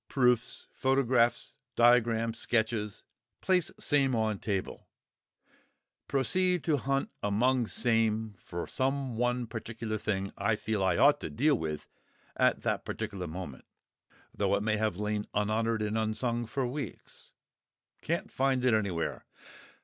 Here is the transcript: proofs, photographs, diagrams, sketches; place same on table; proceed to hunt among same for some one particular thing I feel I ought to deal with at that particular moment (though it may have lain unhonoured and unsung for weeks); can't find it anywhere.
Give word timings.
proofs, 0.07 0.65
photographs, 0.73 1.59
diagrams, 1.75 2.39
sketches; 2.39 3.03
place 3.39 3.69
same 3.77 4.15
on 4.15 4.39
table; 4.39 4.87
proceed 6.07 6.63
to 6.63 6.77
hunt 6.77 7.11
among 7.21 7.67
same 7.67 8.33
for 8.39 8.65
some 8.65 9.15
one 9.15 9.45
particular 9.45 9.99
thing 9.99 10.33
I 10.39 10.55
feel 10.55 10.83
I 10.83 10.97
ought 10.97 11.19
to 11.19 11.29
deal 11.29 11.53
with 11.53 11.87
at 12.35 12.63
that 12.63 12.83
particular 12.83 13.27
moment 13.27 13.65
(though 14.33 14.55
it 14.55 14.63
may 14.63 14.77
have 14.77 14.97
lain 14.97 15.25
unhonoured 15.35 15.83
and 15.83 15.95
unsung 15.95 16.47
for 16.47 16.65
weeks); 16.65 17.31
can't 18.01 18.31
find 18.31 18.65
it 18.65 18.73
anywhere. 18.73 19.27